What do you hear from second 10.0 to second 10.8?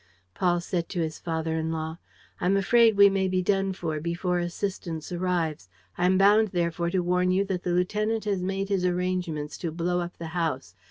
the house.